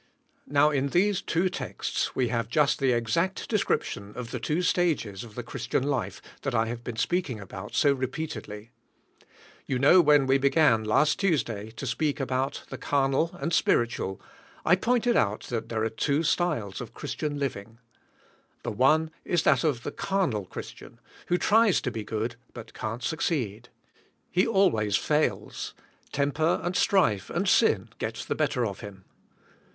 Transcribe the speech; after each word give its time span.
Now 0.47 0.71
in 0.71 0.87
these 0.87 1.21
two 1.21 1.47
texts 1.47 2.15
we 2.15 2.29
have 2.29 2.49
just 2.49 2.79
the 2.79 2.91
ex 2.91 3.15
act 3.15 3.47
description 3.47 4.13
of 4.15 4.31
the 4.31 4.39
two 4.39 4.63
stages 4.63 5.23
of 5.23 5.35
the 5.35 5.43
Christian 5.43 5.83
life 5.83 6.23
that 6.41 6.55
I 6.55 6.65
have 6.65 6.83
been 6.83 6.95
speaking 6.95 7.39
about 7.39 7.75
so 7.75 7.93
repeatedly. 7.93 8.71
You 9.67 9.77
know 9.77 10.01
when 10.01 10.25
we 10.25 10.39
began, 10.39 10.83
last 10.83 11.19
Tuesday, 11.19 11.69
to 11.75 11.85
speak 11.85 12.19
about 12.19 12.63
the 12.69 12.79
carnal 12.79 13.29
and 13.39 13.53
spiritual, 13.53 14.19
I 14.65 14.75
pointed 14.75 15.15
out 15.15 15.41
that 15.51 15.69
there 15.69 15.83
are 15.83 15.89
two 15.89 16.23
styles 16.23 16.81
of 16.81 16.95
Christian 16.95 17.37
living. 17.37 17.77
The 18.63 18.71
one 18.71 19.11
is 19.23 19.43
that 19.43 19.63
of 19.63 19.83
the 19.83 19.91
carnal 19.91 20.45
Christian, 20.45 20.99
who 21.27 21.37
tries 21.37 21.79
to 21.81 21.91
be 21.91 22.03
good 22.03 22.37
but 22.55 22.73
can't 22.73 23.03
succeed. 23.03 23.69
He 24.31 24.47
always 24.47 24.95
fails; 24.95 25.75
temper 26.11 26.59
and 26.63 26.75
strife 26.75 27.29
and 27.29 27.47
sin 27.47 27.89
get 27.99 28.15
the 28.27 28.33
better 28.33 28.65
of 28.65 28.79
him. 28.79 29.05